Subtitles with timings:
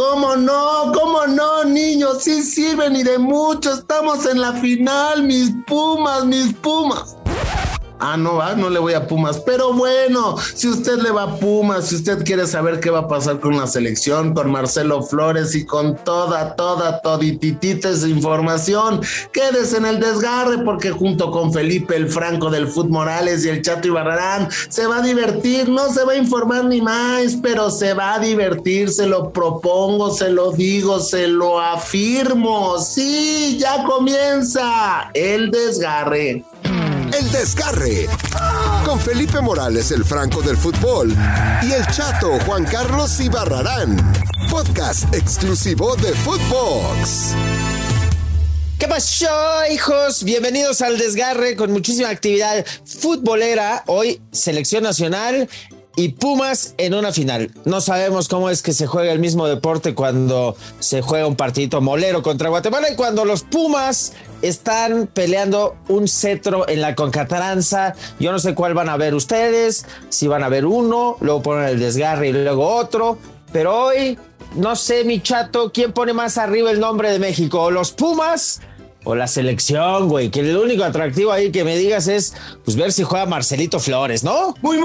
[0.00, 0.92] ¿Cómo no?
[0.94, 2.22] ¿Cómo no, niños?
[2.22, 3.74] Sí sirven y de mucho.
[3.74, 7.18] Estamos en la final, mis pumas, mis pumas.
[8.00, 9.40] Ah, no va, no le voy a Pumas.
[9.40, 13.08] Pero bueno, si usted le va a Pumas, si usted quiere saber qué va a
[13.08, 19.02] pasar con la selección, con Marcelo Flores y con toda, toda, todititita esa información,
[19.32, 23.60] quédese en el desgarre porque junto con Felipe el Franco del Fut Morales y el
[23.60, 27.92] Chato Ibarrarán se va a divertir, no se va a informar ni más, pero se
[27.92, 32.78] va a divertir, se lo propongo, se lo digo, se lo afirmo.
[32.78, 36.44] Sí, ya comienza el desgarre.
[37.32, 38.08] Desgarre.
[38.84, 41.14] Con Felipe Morales, el Franco del Fútbol.
[41.62, 43.96] Y el Chato Juan Carlos Ibarrarán.
[44.50, 47.34] Podcast exclusivo de Footbox.
[48.78, 49.28] ¿Qué pasó,
[49.70, 50.24] hijos?
[50.24, 53.84] Bienvenidos al Desgarre con muchísima actividad futbolera.
[53.86, 55.48] Hoy, selección nacional
[56.00, 57.50] y Pumas en una final.
[57.66, 61.82] No sabemos cómo es que se juega el mismo deporte cuando se juega un partidito
[61.82, 67.94] molero contra Guatemala y cuando los Pumas están peleando un cetro en la concatranza.
[68.18, 71.64] Yo no sé cuál van a ver ustedes, si van a ver uno, luego ponen
[71.64, 73.18] el desgarre y luego otro.
[73.52, 74.16] Pero hoy,
[74.54, 77.70] no sé, mi chato, ¿quién pone más arriba el nombre de México?
[77.70, 78.62] ¿Los Pumas?
[79.04, 82.34] o la selección, güey, que el único atractivo ahí que me digas es
[82.64, 84.54] pues ver si juega Marcelito Flores, ¿no?
[84.60, 84.78] Muy,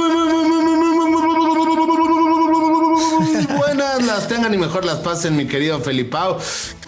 [3.57, 6.37] buenas las tengan y mejor las pasen, mi querido Felipao.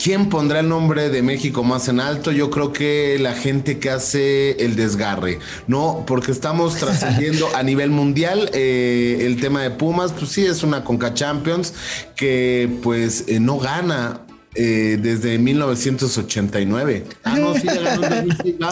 [0.02, 2.31] ¿Quién pondrá el nombre de México más en alto?
[2.31, 6.03] Yo creo que la gente que hace el desgarre, ¿no?
[6.08, 11.14] Porque estamos trascendiendo a nivel mundial el tema de Pumas, pues sí, es una Conca
[11.14, 11.73] Champions
[12.16, 14.22] que pues no gana
[14.60, 17.06] eh, desde 1989.
[17.24, 18.72] Ah, no, sí, ya ganó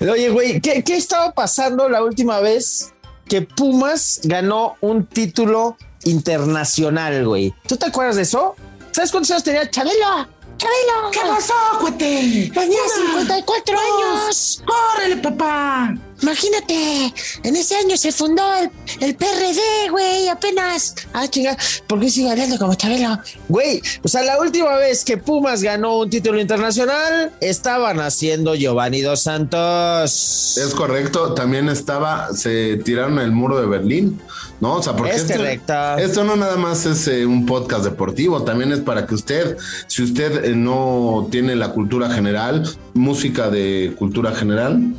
[0.12, 2.94] Oye, güey, ¿qué, ¿qué estaba pasando la última vez
[3.28, 7.52] que Pumas ganó un título internacional, güey?
[7.66, 8.54] ¿Tú te acuerdas de eso?
[8.92, 10.28] ¿Sabes cuántos años tenía Chabelo?
[10.58, 11.10] ¡Chabelo!
[11.12, 12.50] ¿Qué pasó, cuete?
[12.54, 14.62] Tenía 54 años.
[14.64, 15.94] ¡Córrele, papá!
[16.22, 20.94] Imagínate, en ese año se fundó el, el PRD, güey, apenas.
[21.12, 21.56] Ah, chinga,
[21.86, 23.18] ¿por qué sigue hablando como Chabelo?
[23.48, 29.00] Güey, o sea, la última vez que Pumas ganó un título internacional, estaban haciendo Giovanni
[29.02, 30.56] Dos Santos.
[30.58, 34.20] Es correcto, también estaba, se tiraron el muro de Berlín,
[34.60, 34.74] ¿no?
[34.74, 35.98] O sea, porque Es esto, correcto.
[35.98, 39.56] esto no nada más es eh, un podcast deportivo, también es para que usted,
[39.86, 44.94] si usted eh, no tiene la cultura general, música de cultura general,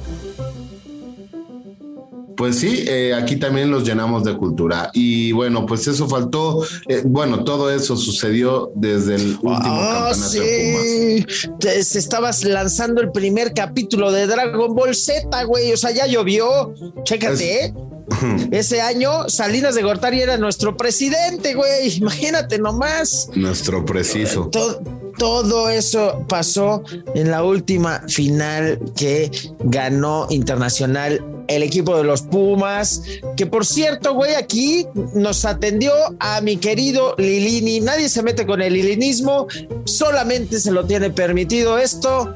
[2.40, 4.90] pues sí, eh, aquí también los llenamos de cultura.
[4.94, 6.64] Y bueno, pues eso faltó.
[6.88, 11.32] eh, bueno, todo eso sucedió desde el último Ah, campeonato de Pumas.
[11.42, 11.50] sí.
[11.60, 15.74] Te- se estabas lanzando el primer capítulo de Dragon Ball Z, güey.
[15.74, 16.74] O sea, ya llovió.
[17.04, 17.74] Chécate, ¿eh?
[18.52, 21.98] Ese año Salinas de Gortari era nuestro presidente, güey.
[21.98, 23.30] Imagínate nomás.
[23.36, 24.48] Nuestro preciso.
[24.48, 24.82] To-
[25.18, 26.82] todo eso pasó
[27.14, 29.30] en la última final que
[29.60, 33.02] ganó internacional el equipo de los Pumas,
[33.36, 37.82] que por cierto, güey, aquí nos atendió a mi querido Lilini.
[37.82, 39.48] Nadie se mete con el lilinismo,
[39.86, 42.36] solamente se lo tiene permitido esto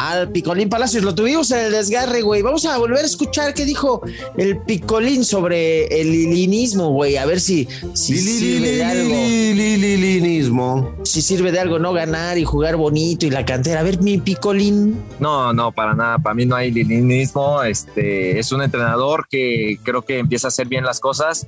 [0.00, 1.04] al Picolín Palacios.
[1.04, 2.40] Lo tuvimos en el desgarre, güey.
[2.40, 4.00] Vamos a volver a escuchar qué dijo
[4.38, 7.18] el Picolín sobre el lilinismo, güey.
[7.18, 10.94] A ver si, si sirve de algo Lilinismo.
[11.04, 13.80] si sirve de algo no ganar y jugar bonito y la cantera.
[13.80, 15.02] A ver, mi picolín.
[15.18, 16.18] No, no, para nada.
[16.18, 17.62] Para mí no hay lilinismo.
[17.62, 21.46] Este es un entrenador que creo que empieza a hacer bien las cosas,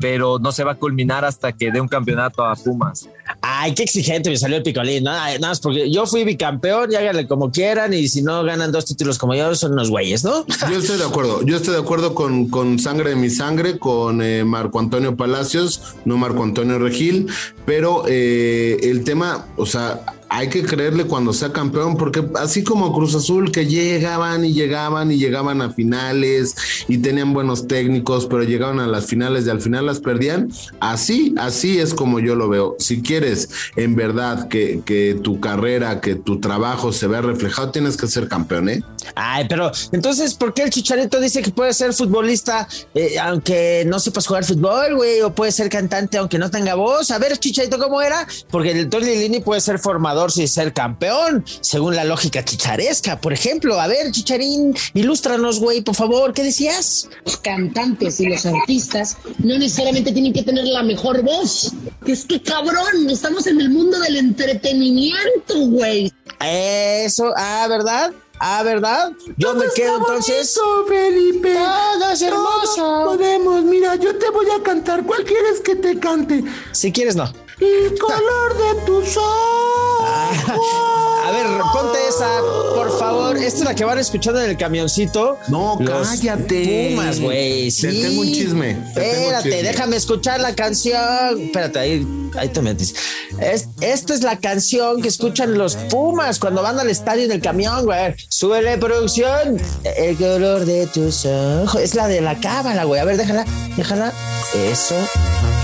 [0.00, 3.08] pero no se va a culminar hasta que dé un campeonato a Pumas.
[3.42, 5.04] Ay, qué exigente me salió el picolín.
[5.04, 7.92] Nada, nada más porque yo fui bicampeón y háganle como quieran.
[7.92, 10.46] Y si no ganan dos títulos como yo, son unos güeyes, ¿no?
[10.46, 11.42] Yo estoy de acuerdo.
[11.42, 15.96] Yo estoy de acuerdo con, con sangre de mi sangre, con eh, Marco Antonio Palacios,
[16.04, 17.28] no Marco Antonio Regil,
[17.66, 20.00] pero eh, el tema, o sea,
[20.32, 25.10] hay que creerle cuando sea campeón, porque así como Cruz Azul, que llegaban y llegaban
[25.10, 26.54] y llegaban a finales
[26.86, 30.48] y tenían buenos técnicos, pero llegaban a las finales y al final las perdían,
[30.78, 32.76] así, así es como yo lo veo.
[32.78, 37.96] Si quieres en verdad que, que tu carrera, que tu trabajo se vea reflejado, tienes
[37.96, 38.84] que ser campeón, ¿eh?
[39.16, 43.98] Ay, pero entonces, ¿por qué el chicharito dice que puede ser futbolista eh, aunque no
[43.98, 45.22] sepas jugar fútbol, güey?
[45.22, 47.10] O puede ser cantante aunque no tenga voz.
[47.10, 48.28] A ver, chicharito, ¿cómo era?
[48.48, 53.20] Porque el Tony Lini puede ser formador sin ser campeón, según la lógica chicharesca.
[53.20, 57.08] Por ejemplo, a ver, chicharín, ilústranos, güey, por favor, ¿qué decías?
[57.24, 61.72] los cantantes y los artistas no necesariamente tienen que tener la mejor voz.
[62.06, 66.12] Es que cabrón, estamos en el mundo del entretenimiento, güey.
[66.40, 68.12] Eso, ah, ¿verdad?
[68.38, 69.12] Ah, ¿verdad?
[69.36, 70.58] Yo me quedo entonces.
[70.88, 71.54] Felipe.
[71.54, 72.76] Todo es hermoso.
[72.76, 75.04] Todo podemos, mira, yo te voy a cantar.
[75.04, 76.42] ¿Cuál quieres que te cante?
[76.72, 77.30] Si quieres, no.
[77.60, 79.69] el color de tus ojos.
[80.10, 82.28] A ver, ponte esa,
[82.74, 83.36] por favor.
[83.36, 85.38] Esta es la que van escuchando en el camioncito.
[85.48, 86.88] No, Los cállate.
[86.90, 87.70] Pumas, güey.
[87.70, 87.82] Sí.
[87.82, 88.74] Te tengo un chisme.
[88.94, 89.62] te tengo un Espérate, chisme.
[89.62, 91.40] déjame escuchar la canción.
[91.40, 92.94] Espérate, ahí, ahí te metes.
[93.40, 97.40] Es- esta es la canción que escuchan los Pumas cuando van al estadio en el
[97.40, 98.14] camión, güey.
[98.28, 99.60] Súbele, producción.
[99.84, 101.80] El color de tus ojos.
[101.80, 103.00] Es la de la cábala, güey.
[103.00, 103.44] A ver, déjala,
[103.76, 104.12] déjala.
[104.54, 104.96] Eso.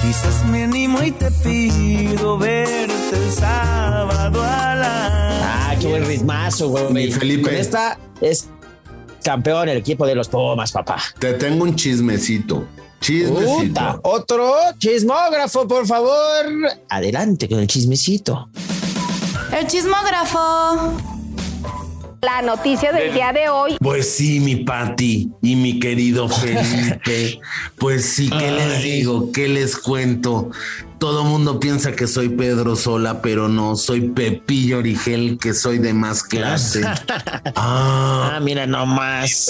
[0.07, 5.71] Quizás me animo y te pido verte el sábado a la.
[5.71, 6.93] Ah, qué buen ritmazo, güey.
[6.93, 7.43] Mi Felipe.
[7.43, 8.49] Con esta es
[9.25, 11.03] campeón el equipo de los Pumas, papá.
[11.19, 12.69] Te tengo un chismecito.
[13.01, 13.57] Chismecito.
[13.67, 16.47] Puta, otro chismógrafo, por favor.
[16.89, 18.49] Adelante con el chismecito.
[19.59, 21.16] El chismógrafo.
[22.23, 27.41] La noticia del día de hoy Pues sí, mi Pati y mi querido Felipe.
[27.79, 29.31] Pues sí, ¿qué les digo?
[29.33, 30.51] ¿Qué les cuento?
[30.99, 35.93] Todo mundo piensa que soy Pedro Sola, pero no, soy Pepillo Origel, que soy de
[35.93, 36.83] más clase.
[37.55, 39.47] Ah, Ah, mira nomás.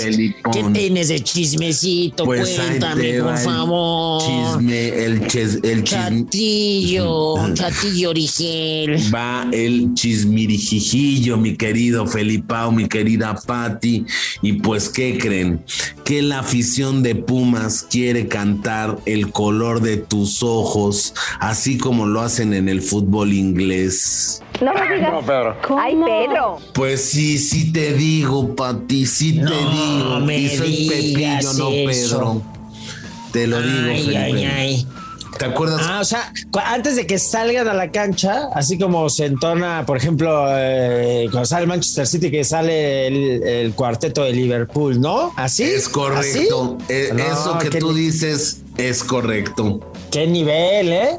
[0.53, 2.25] ¿Qué tienes de chismecito?
[2.25, 4.23] pues Cuéntame, por favor.
[4.23, 6.25] Chisme, el, ches- el chisme.
[6.25, 8.97] Chatillo, chatillo Origel.
[9.15, 14.05] Va el chismirijijillo, mi querido Felipao, mi querida Patti.
[14.43, 15.65] Y pues, ¿qué creen?
[16.05, 22.21] Que la afición de Pumas quiere cantar el color de tus ojos, así como lo
[22.21, 24.43] hacen en el fútbol inglés.
[24.61, 25.13] No me digas.
[25.77, 26.59] Ay, Pedro.
[26.75, 30.21] Pues sí, sí te digo, Pati, sí te No digo.
[30.21, 31.71] me y soy digas Pepillo, no.
[31.71, 32.43] Pedro.
[33.33, 34.19] Te lo digo, Ay, Felipe.
[34.19, 34.87] ay, ay.
[35.39, 35.83] ¿Te acuerdas?
[35.85, 36.33] Ah, o sea,
[36.65, 41.45] antes de que salgan a la cancha, así como se entona, por ejemplo, eh, cuando
[41.45, 45.35] sale el Manchester City, que sale el, el cuarteto de Liverpool, ¿no?
[45.37, 45.65] ¿Así?
[45.65, 46.79] Es correcto.
[46.81, 46.93] ¿Así?
[46.95, 49.81] E- No, Eso que tú dices es correcto.
[50.11, 51.19] Qué nivel, ¿eh?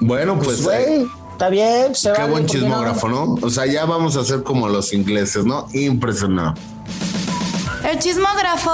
[0.00, 1.94] Bueno, pues, Pues, eh, güey, está bien.
[1.94, 3.34] Se qué vale, buen chismógrafo, ¿no?
[3.42, 5.66] O sea, ya vamos a hacer como los ingleses, ¿no?
[5.72, 6.54] Impresionado.
[7.90, 8.70] El chismógrafo.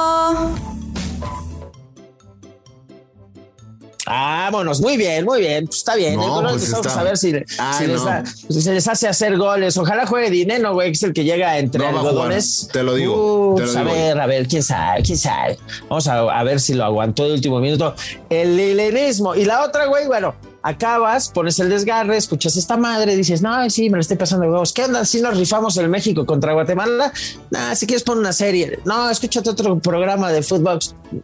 [4.07, 5.65] Vámonos, muy bien, muy bien.
[5.67, 6.17] Pues está bien.
[6.17, 8.05] No, el color pues está- a ver si, Ay, si les no.
[8.05, 9.79] da- si se les hace hacer goles.
[9.79, 12.69] Ojalá juegue Dineno, güey, que es el que llega entre No algodones.
[12.71, 13.93] te lo digo, te lo a digo.
[13.95, 15.59] ver, a ver, quién sabe, quién sabe.
[15.89, 17.95] Vamos a, a ver si lo aguantó de último minuto.
[18.29, 19.35] El lilenismo.
[19.35, 20.35] Y la otra, güey, bueno,
[20.65, 24.73] acabas, pones el desgarre, escuchas esta madre, dices, no, sí, me lo estoy pasando huevos.
[24.73, 25.05] ¿Qué onda?
[25.05, 27.13] Si nos rifamos el México contra Guatemala,
[27.51, 28.81] nah, si quieres pon una serie.
[28.87, 30.79] No, escúchate otro programa de fútbol.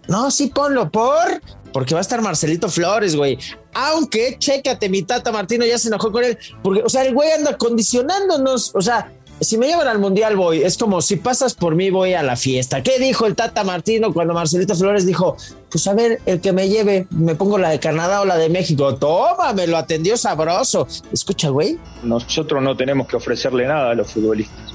[0.09, 1.41] No, sí, ponlo por.
[1.73, 3.39] Porque va a estar Marcelito Flores, güey.
[3.73, 6.37] Aunque, chécate, mi tata Martino ya se enojó con él.
[6.63, 8.73] Porque, o sea, el güey anda condicionándonos.
[8.75, 10.63] O sea, si me llevan al mundial, voy.
[10.63, 12.83] Es como si pasas por mí, voy a la fiesta.
[12.83, 15.37] ¿Qué dijo el tata Martino cuando Marcelito Flores dijo?
[15.71, 18.49] Pues a ver, el que me lleve, me pongo la de Canadá o la de
[18.49, 18.95] México.
[18.97, 20.87] Toma, me lo atendió sabroso.
[21.13, 21.79] Escucha, güey.
[22.03, 24.75] Nosotros no tenemos que ofrecerle nada a los futbolistas.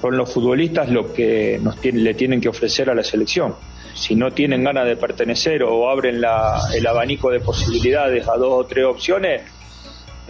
[0.00, 3.54] Son los futbolistas los que nos le tienen que ofrecer a la selección.
[3.94, 8.64] Si no tienen ganas de pertenecer o abren la- el abanico de posibilidades a dos
[8.64, 9.42] o tres opciones,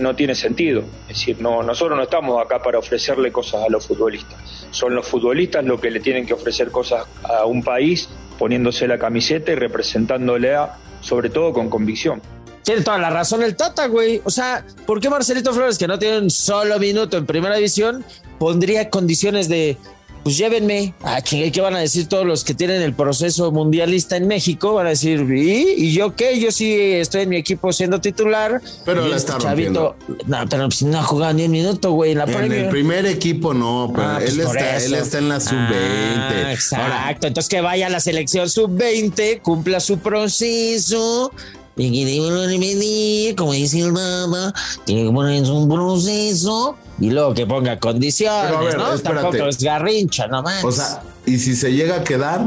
[0.00, 0.82] no tiene sentido.
[1.08, 4.66] Es decir, no, nosotros no estamos acá para ofrecerle cosas a los futbolistas.
[4.70, 8.08] Son los futbolistas los que le tienen que ofrecer cosas a un país
[8.38, 12.22] poniéndose la camiseta y representándole a, sobre todo con convicción.
[12.62, 14.20] Tiene toda la razón el Tata, güey.
[14.24, 18.04] O sea, ¿por qué Marcelito Flores, que no tiene un solo minuto en primera división,
[18.38, 19.76] pondría condiciones de,
[20.22, 20.94] pues llévenme?
[21.02, 24.74] Ah, chingue, ¿qué van a decir todos los que tienen el proceso mundialista en México?
[24.74, 26.38] Van a decir, ¿y, ¿Y yo qué?
[26.38, 28.60] Yo sí estoy en mi equipo siendo titular.
[28.84, 29.96] Pero la está chavito,
[30.26, 33.06] no, pero pues, no ha jugado ni un minuto, güey, en la En el primer
[33.06, 35.74] equipo no, pero Ah, pues él, está, él está en la sub-20.
[35.74, 36.84] Ah, exacto.
[36.84, 41.32] Ahora, Entonces que vaya a la selección sub-20, cumpla su proceso.
[41.76, 44.52] Y que debe venir, como dice el mamá,
[44.84, 48.92] tiene que poner un proceso y luego que ponga condiciones, Pero a ver, ¿no?
[48.92, 49.22] espérate.
[49.22, 50.62] Tampoco es garrincha, no más.
[50.64, 52.42] o sea, y si se llega a quedar,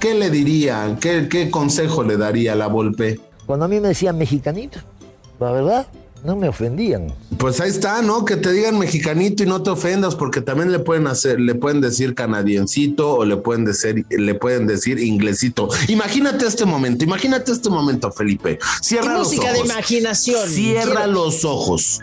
[0.00, 0.96] ¿qué le diría?
[1.00, 3.20] ¿Qué, qué consejo le daría a la Volpe?
[3.44, 4.78] Cuando a mí me decían mexicanito,
[5.40, 5.86] la verdad,
[6.24, 7.12] no me ofendían.
[7.38, 8.24] Pues ahí está, ¿no?
[8.24, 11.80] Que te digan mexicanito y no te ofendas, porque también le pueden hacer, le pueden
[11.80, 15.68] decir canadiencito o le pueden decir, le pueden decir inglesito.
[15.88, 18.58] Imagínate este momento, imagínate este momento, Felipe.
[18.82, 19.70] Cierra ¿Qué los música de ojos.
[19.70, 20.48] imaginación?
[20.48, 22.00] Cierra Quiero- los ojos.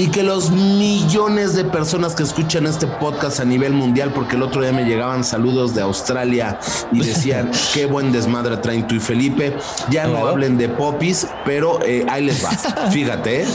[0.00, 4.42] Y que los millones de personas que escuchan este podcast a nivel mundial, porque el
[4.42, 6.58] otro día me llegaban saludos de Australia
[6.90, 9.58] y decían qué buen desmadre traen tú y Felipe.
[9.90, 12.48] Ya no hablen de popis, pero eh, ahí les va.
[12.90, 13.46] Fíjate, ¿eh?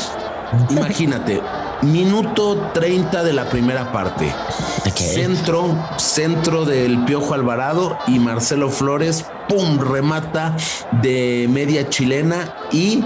[0.70, 1.42] imagínate,
[1.82, 4.34] Minuto 30 de la primera parte.
[4.96, 9.78] Centro, centro del Piojo Alvarado y Marcelo Flores, ¡pum!
[9.80, 10.56] remata
[11.04, 13.04] de media chilena y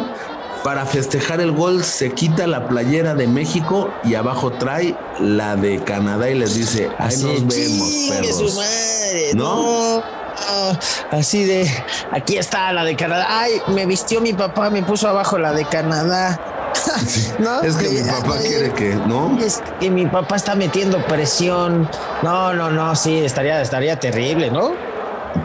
[0.63, 5.79] para festejar el gol se quita la playera de México y abajo trae la de
[5.83, 8.55] Canadá y les dice, ahí Así, nos vemos, perros.
[8.55, 9.55] madre, ¿No?
[9.55, 10.79] no, no,
[11.11, 11.69] Así de,
[12.11, 13.25] aquí está la de Canadá.
[13.29, 16.39] Ay, me vistió mi papá, me puso abajo la de Canadá.
[17.39, 17.61] ¿No?
[17.61, 19.37] Es que mi papá Ay, quiere que, ¿no?
[19.39, 21.89] Es que mi papá está metiendo presión.
[22.21, 24.73] No, no, no, sí, estaría, estaría terrible, ¿no?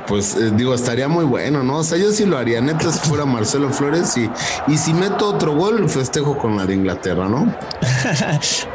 [0.06, 1.78] Pues eh, digo, estaría muy bueno, ¿no?
[1.78, 4.30] O sea, yo sí lo haría, neta, si fuera Marcelo Flores y,
[4.66, 7.52] y si meto otro gol, festejo con la de Inglaterra, ¿no?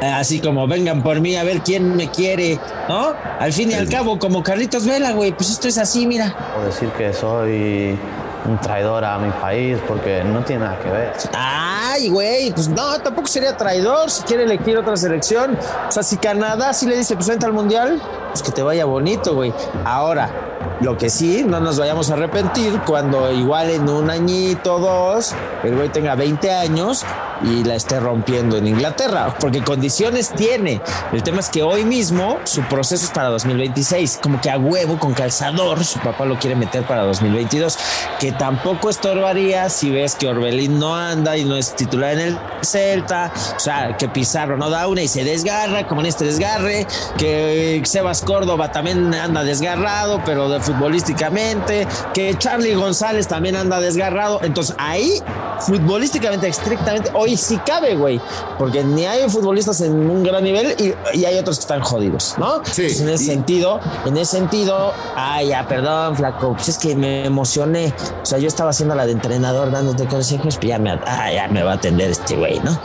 [0.00, 3.14] Así como vengan por mí a ver quién me quiere, ¿no?
[3.38, 6.34] Al fin y al cabo, como Carlitos Vela, güey, pues esto es así, mira.
[6.58, 7.98] O decir que soy
[8.46, 11.12] un traidor a mi país porque no tiene nada que ver.
[11.34, 15.58] Ay, güey, pues no, tampoco sería traidor si quiere elegir otra selección.
[15.88, 18.84] O sea, si Canadá sí le dice, pues vente al mundial, pues que te vaya
[18.84, 19.52] bonito, güey.
[19.84, 20.30] Ahora,
[20.80, 25.34] lo que sí, no nos vayamos a arrepentir cuando igual en un añito o dos,
[25.62, 27.04] el güey tenga 20 años
[27.42, 30.80] y la esté rompiendo en Inglaterra, porque condiciones tiene.
[31.12, 34.98] El tema es que hoy mismo su proceso es para 2026, como que a huevo
[34.98, 37.78] con calzador, su papá lo quiere meter para 2022,
[38.18, 42.38] que tampoco estorbaría si ves que Orbelín no anda y no es titular en el
[42.62, 46.86] Celta, o sea, que Pizarro no da una y se desgarra, como en este desgarre,
[47.16, 54.74] que Sebas Córdoba también anda desgarrado, pero futbolísticamente, que Charlie González también anda desgarrado, entonces
[54.78, 55.22] ahí
[55.60, 58.20] futbolísticamente, estrictamente, hoy sí cabe, güey,
[58.58, 62.34] porque ni hay futbolistas en un gran nivel y, y hay otros que están jodidos,
[62.38, 62.62] ¿no?
[62.64, 66.78] Sí, Entonces, en ese y- sentido, en ese sentido, ay, ya, perdón, flaco, pues es
[66.78, 70.78] que me emocioné, o sea, yo estaba haciendo la de entrenador dándote consejos, pues ya
[70.78, 72.78] me, ah, ya me va a atender este güey, ¿no?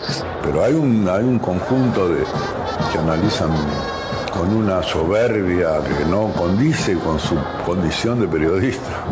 [0.43, 2.23] Pero hay un, hay un conjunto de
[2.91, 3.49] que analizan
[4.33, 7.35] con una soberbia que no condice con su
[7.65, 9.03] condición de periodista.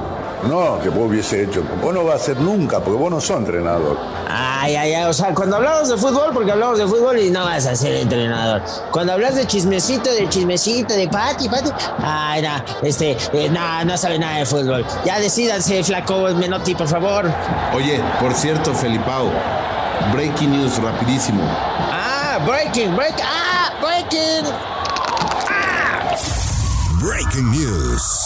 [0.47, 1.63] No, que vos hubiese hecho.
[1.81, 3.97] Vos no vas a ser nunca, porque vos no sos entrenador.
[4.27, 7.43] Ay, ay, ay, o sea, cuando hablamos de fútbol, porque hablamos de fútbol y no
[7.45, 8.62] vas a ser entrenador.
[8.91, 11.69] Cuando hablas de chismecito, de chismecito, de pati, pati,
[12.00, 14.85] ay, no, este, eh, no, no sabe nada de fútbol.
[15.05, 17.31] Ya decídanse, flaco Menotti, por favor.
[17.75, 19.31] Oye, por cierto, Felipao,
[20.12, 21.43] breaking news rapidísimo.
[21.91, 24.73] Ah, breaking, break, ah, breaking.
[27.03, 28.25] Breaking News.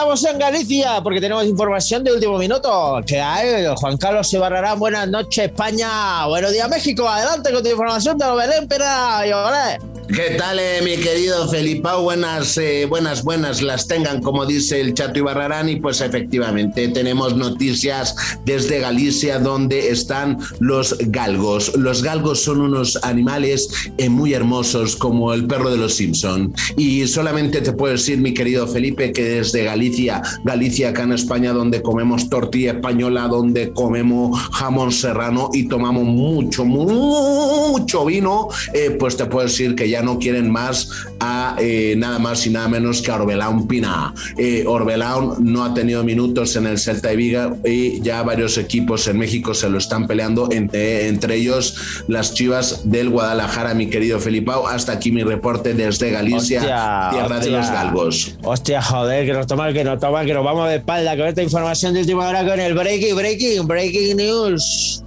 [0.00, 3.02] Estamos en Galicia porque tenemos información de último minuto.
[3.06, 8.16] Que hay Juan Carlos Ibarrarán, buenas noches España, buenos días México, adelante con tu información
[8.16, 9.78] de Belén Pera y hola.
[10.14, 12.02] ¿Qué tal, eh, mi querido Felipao?
[12.02, 15.68] Buenas, eh, buenas, buenas las tengan, como dice el Chato Ibarrarán.
[15.68, 21.76] Y pues efectivamente tenemos noticias desde Galicia donde están los galgos.
[21.76, 26.52] Los galgos son unos animales eh, muy hermosos como el perro de los Simpson.
[26.76, 31.52] Y solamente te puedo decir, mi querido Felipe, que desde Galicia, Galicia acá en España,
[31.52, 39.16] donde comemos tortilla española, donde comemos jamón serrano y tomamos mucho, mucho vino, eh, pues
[39.16, 40.88] te puedo decir que ya no quieren más
[41.20, 44.14] a eh, nada más y nada menos que a Orbelán Pina.
[44.36, 49.06] Eh, Orbelán no ha tenido minutos en el Celta de Viga y ya varios equipos
[49.08, 54.20] en México se lo están peleando, entre, entre ellos las Chivas del Guadalajara, mi querido
[54.20, 54.66] Felipao.
[54.66, 58.36] Hasta aquí mi reporte desde Galicia, Hostia, tierra de los galgos.
[58.42, 61.42] Hostia, joder, que nos toman, que nos toman, que nos vamos de espalda con esta
[61.42, 65.02] información de última hora con el breaking, breaking, breaking news.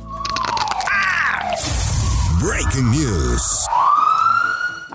[2.43, 3.62] Breaking News.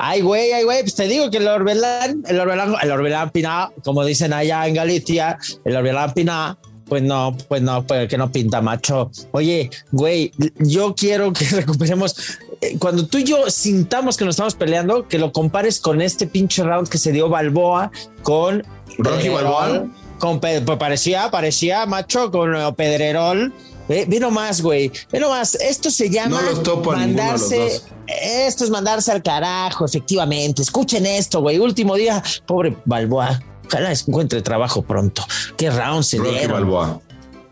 [0.01, 3.73] Ay, güey, ay, güey, pues te digo que el Orbelán, el Orbelán, el Orbelán Pina,
[3.83, 6.57] como dicen allá en Galicia, el Orbelán Pina,
[6.89, 9.11] pues no, pues no, pues que no pinta macho.
[9.33, 14.55] Oye, güey, yo quiero que recuperemos, eh, cuando tú y yo sintamos que nos estamos
[14.55, 17.91] peleando, que lo compares con este pinche round que se dio Balboa
[18.23, 18.63] con...
[18.99, 19.89] Rocky Balboa.
[20.21, 23.53] Con, pues parecía, parecía macho con eh, Pedrerol.
[23.89, 24.93] Ve, ve nomás, güey.
[25.11, 25.55] Ve nomás.
[25.55, 27.59] Esto se llama No los topo a los mandarse.
[27.59, 27.85] dos.
[28.07, 30.63] Esto es mandarse al carajo, efectivamente.
[30.63, 31.59] Escuchen esto, güey.
[31.59, 33.41] Último día, pobre Balboa.
[33.67, 35.23] Ojalá encuentre trabajo pronto.
[35.57, 36.53] Qué round se Rocky dieron.
[36.53, 37.01] Balboa.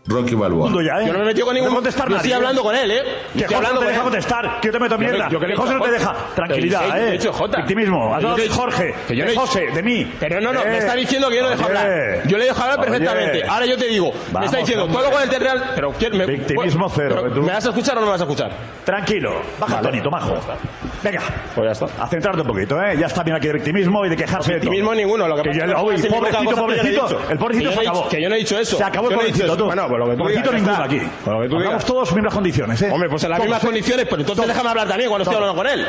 [0.07, 0.69] Rocky Balboa.
[0.71, 1.73] Yo no me he metido con ningún.
[1.73, 2.35] contestar Yo estoy nadie.
[2.35, 3.03] hablando con él, ¿eh?
[3.33, 4.59] Que José hablando no te deja contestar.
[4.61, 5.29] Que yo te meto mierda.
[5.29, 6.15] yo que José no te deja.
[6.35, 7.11] Tranquilidad, ¿eh?
[7.11, 7.57] dicho Jota.
[7.57, 8.17] Victimismo.
[8.19, 8.95] De dicho- Jorge.
[9.07, 10.11] que yo no José, de mí.
[10.19, 12.21] Pero no, no, Eh, me está diciendo que yo no dejo hablar.
[12.25, 12.87] Yo le dejo hablar Oye.
[12.89, 13.43] perfectamente.
[13.47, 16.89] Ahora yo te digo, me está diciendo, todo con el Real, pero ¿quién me, Victimismo
[16.89, 18.51] cero, tú- ¿Me vas a escuchar o no me vas a escuchar?
[18.83, 19.41] Tranquilo.
[19.59, 19.87] Baja Vale.
[19.89, 20.35] tonito, majo.
[21.03, 21.21] Venga,
[21.53, 22.03] Pues ya está.
[22.03, 22.97] a centrarte un poquito, ¿eh?
[22.99, 24.71] Ya está bien aquí de victimismo y de quejarse de todo.
[24.71, 27.21] Victimismo ninguno, lo que pasa yo- es que uy, pobrecito, pobrecito.
[27.29, 28.09] El pobrecito se acabó.
[28.09, 28.77] que yo no he dicho eso.
[28.77, 29.65] Se acabó el pobrecito, tú.
[29.65, 30.97] Bueno, pues lo que tú pobrecito ninguno aquí.
[30.97, 31.85] Lo que tú Estamos digas.
[31.85, 32.89] todos en mismas condiciones, ¿eh?
[32.91, 35.67] Hombre, pues en las mismas condiciones, pues entonces déjame hablar también cuando estoy hablando con
[35.67, 35.87] él.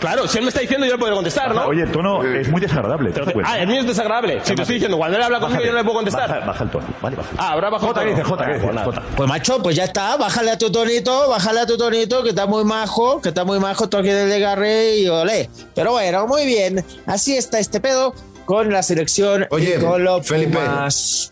[0.00, 1.66] Claro, si él me está diciendo, yo le puedo contestar, ¿no?
[1.66, 3.12] Oye, el tono es muy desagradable.
[3.44, 4.40] Ah, el mío es desagradable.
[4.44, 6.28] Si te estoy diciendo, cuando él habla conmigo, yo no le puedo contestar.
[6.28, 7.28] Baja, baja el tono, vale, baja.
[7.36, 8.24] Ah, ahora bajo Jota, tono.
[8.24, 8.84] Jota, ¿qué Ah, pues nada.
[8.86, 9.02] Jota.
[9.16, 12.46] Pues macho, pues ya está, bájale a tu tonito, bájale a tu tonito, que está
[12.46, 15.50] muy majo, que está muy majo, toque de desgarre y olé.
[15.74, 18.14] Pero bueno, muy bien, así está este pedo
[18.44, 20.58] con la selección Oye, y con los Felipe.
[20.58, 21.30] Pumas.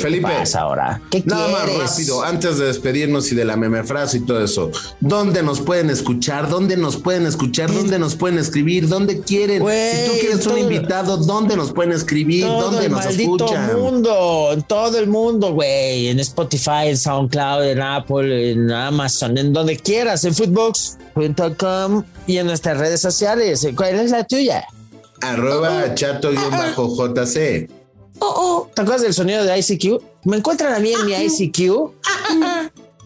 [0.00, 0.28] Felipe.
[0.28, 1.00] ¿Qué pasa ahora?
[1.10, 4.70] ¿Qué Nada más rápido, antes de despedirnos y de la meme frase y todo eso.
[5.00, 6.48] ¿Dónde nos pueden escuchar?
[6.48, 7.72] ¿Dónde nos pueden escuchar?
[7.72, 8.88] ¿Dónde nos pueden escribir?
[8.88, 9.58] ¿Dónde quieren?
[9.62, 12.44] Si tú quieres todo- un invitado, ¿dónde nos pueden escribir?
[12.46, 13.80] Todo ¿Dónde el nos maldito escuchan?
[13.80, 19.52] mundo, en todo el mundo, güey, en Spotify, en SoundCloud, en Apple, en Amazon, en
[19.52, 23.66] donde quieras, en footbox.com y en nuestras redes sociales.
[23.76, 24.64] ¿Cuál es la tuya?
[25.22, 27.68] Arroba chato-jc.
[28.74, 30.02] ¿Te acuerdas del sonido de ICQ?
[30.24, 31.92] ¿Me encuentran a mí en mi ICQ?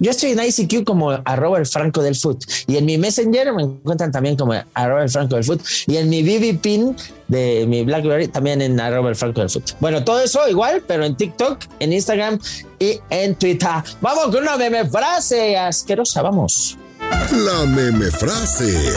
[0.01, 2.45] Yo estoy en ICQ como arroba el franco del foot.
[2.67, 5.63] Y en mi Messenger me encuentran también como arroba el franco del foot.
[5.87, 6.97] Y en mi BB pin
[7.29, 9.73] de mi BlackBerry también en arroba el franco del foot.
[9.81, 12.39] Bueno, todo eso igual, pero en TikTok, en Instagram
[12.79, 13.71] y en Twitter.
[14.01, 16.77] Vamos con una meme frase asquerosa, vamos.
[17.33, 18.93] La meme frase.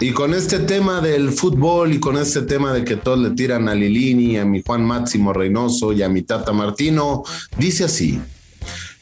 [0.00, 3.68] Y con este tema del fútbol y con este tema de que todos le tiran
[3.68, 7.22] a Lilini, a mi Juan Máximo Reynoso y a mi Tata Martino,
[7.56, 8.20] dice así.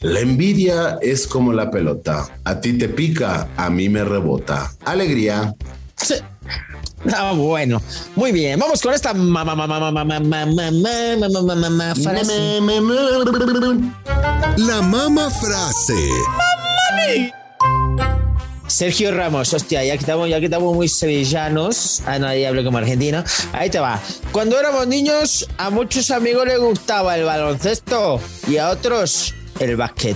[0.01, 2.27] La envidia es como la pelota.
[2.43, 4.71] A ti te pica, a mí me rebota.
[4.85, 5.53] Alegría.
[5.95, 6.15] Sí.
[7.13, 7.81] Ah, bueno,
[8.15, 8.59] muy bien.
[8.59, 10.45] Vamos con esta mamá, mamá, mamá, mamá, mamá,
[11.29, 12.59] mamá, mamá, frase.
[14.57, 16.09] La mamá frase.
[16.29, 17.40] Mamá
[18.71, 22.63] Sergio Ramos, hostia, ya que estamos, ya que estamos muy sevillanos, ah, no, ya hablo
[22.63, 23.99] como argentino, ahí te va.
[24.31, 30.15] Cuando éramos niños, a muchos amigos les gustaba el baloncesto y a otros el básquet.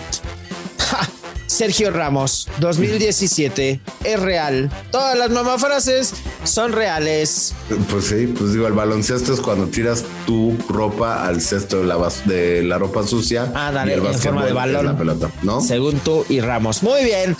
[0.79, 1.07] Ja,
[1.47, 4.71] Sergio Ramos, 2017, es real.
[4.89, 6.13] Todas las mamafrases
[6.45, 7.53] son reales.
[7.91, 11.97] Pues sí, pues digo, el baloncesto es cuando tiras tu ropa al cesto de la,
[12.23, 13.51] de la ropa sucia.
[13.53, 14.85] Ah, y dale, el en forma de balón.
[14.85, 15.59] la pelota, ¿no?
[15.59, 16.83] Según tú y Ramos.
[16.83, 17.35] Muy bien.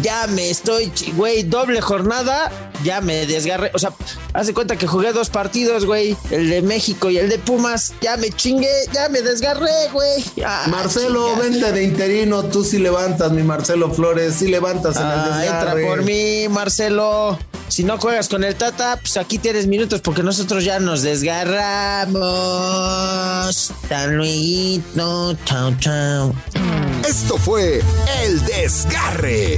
[0.00, 2.50] Ya me estoy, güey, doble jornada.
[2.82, 3.70] Ya me desgarré.
[3.74, 3.92] O sea,
[4.32, 6.16] haz de cuenta que jugué dos partidos, güey.
[6.30, 7.92] El de México y el de Pumas.
[8.00, 10.24] Ya me chingué, ya me desgarré, güey.
[10.68, 15.42] Marcelo, vente de interino, tú sí levantas, mi Marcelo Flores, sí levantas en el Ah,
[15.44, 15.86] entra desgarre.
[15.86, 17.38] por mí, Marcelo.
[17.72, 22.12] Si no juegas con el Tata, pues aquí tienes minutos porque nosotros ya nos desgarramos.
[23.88, 26.34] Tan luego, chao, chao.
[27.08, 27.82] Esto fue
[28.24, 29.56] El Desgarre.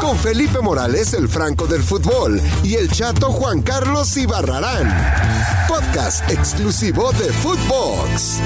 [0.00, 5.68] Con Felipe Morales, el Franco del Fútbol, y el chato Juan Carlos Ibarrarán.
[5.68, 8.40] Podcast exclusivo de Footbox.